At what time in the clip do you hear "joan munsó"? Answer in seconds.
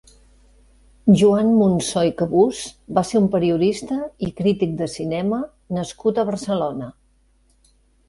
1.19-2.05